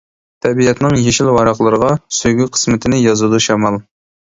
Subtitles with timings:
[0.45, 1.91] تەبىئەتنىڭ يېشىل ۋاراقلىرىغا،
[2.21, 3.83] سۆيگۈ قىسمىتىنى يازىدۇ شامال.